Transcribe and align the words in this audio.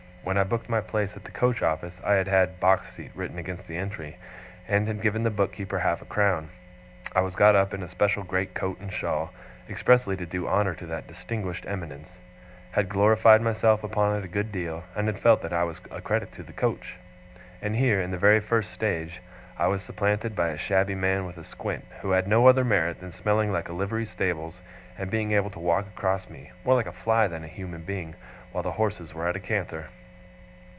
When 0.23 0.37
I 0.37 0.43
booked 0.43 0.69
my 0.69 0.81
place 0.81 1.15
at 1.15 1.23
the 1.23 1.31
coach 1.31 1.63
office 1.63 1.99
I 2.05 2.13
had 2.13 2.27
had 2.27 2.59
'Box 2.59 2.93
Seat' 2.93 3.09
written 3.15 3.39
against 3.39 3.67
the 3.67 3.75
entry, 3.75 4.17
and 4.67 4.87
had 4.87 5.01
given 5.01 5.23
the 5.23 5.31
book 5.31 5.51
keeper 5.51 5.79
half 5.79 5.99
a 5.99 6.05
crown. 6.05 6.49
I 7.15 7.21
was 7.21 7.35
got 7.35 7.55
up 7.55 7.73
in 7.73 7.81
a 7.81 7.87
special 7.89 8.21
great 8.21 8.53
coat 8.53 8.79
and 8.79 8.93
shawl, 8.93 9.33
expressly 9.67 10.15
to 10.17 10.25
do 10.27 10.47
honour 10.47 10.75
to 10.75 10.85
that 10.85 11.07
distinguished 11.07 11.65
eminence; 11.67 12.19
had 12.73 12.87
glorified 12.87 13.41
myself 13.41 13.83
upon 13.83 14.15
it 14.15 14.23
a 14.23 14.27
good 14.27 14.51
deal; 14.51 14.83
and 14.95 15.07
had 15.07 15.17
felt 15.17 15.41
that 15.41 15.51
I 15.53 15.63
was 15.63 15.81
a 15.89 16.01
credit 16.01 16.31
to 16.33 16.43
the 16.43 16.53
coach. 16.53 16.97
And 17.59 17.75
here, 17.75 17.99
in 17.99 18.11
the 18.11 18.17
very 18.19 18.39
first 18.39 18.71
stage, 18.71 19.23
I 19.57 19.65
was 19.67 19.81
supplanted 19.81 20.35
by 20.35 20.49
a 20.49 20.57
shabby 20.57 20.95
man 20.95 21.25
with 21.25 21.37
a 21.39 21.43
squint, 21.43 21.85
who 22.01 22.11
had 22.11 22.27
no 22.27 22.45
other 22.47 22.63
merit 22.63 22.99
than 22.99 23.11
smelling 23.11 23.51
like 23.51 23.69
a 23.69 23.73
livery 23.73 24.05
stables, 24.05 24.61
and 24.99 25.09
being 25.09 25.31
able 25.31 25.49
to 25.49 25.59
walk 25.59 25.87
across 25.87 26.29
me, 26.29 26.51
more 26.63 26.75
like 26.75 26.85
a 26.87 26.91
fly 26.93 27.27
than 27.27 27.43
a 27.43 27.47
human 27.47 27.81
being, 27.81 28.13
while 28.51 28.61
the 28.63 28.73
horses 28.73 29.15
were 29.15 29.27
at 29.27 29.35
a 29.35 29.39
canter! 29.39 29.87